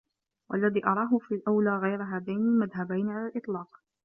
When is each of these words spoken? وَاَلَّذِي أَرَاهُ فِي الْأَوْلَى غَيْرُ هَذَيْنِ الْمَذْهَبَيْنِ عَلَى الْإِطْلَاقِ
وَاَلَّذِي 0.49 0.85
أَرَاهُ 0.85 1.17
فِي 1.17 1.35
الْأَوْلَى 1.35 1.77
غَيْرُ 1.77 2.03
هَذَيْنِ 2.03 2.37
الْمَذْهَبَيْنِ 2.37 3.09
عَلَى 3.09 3.27
الْإِطْلَاقِ 3.27 3.69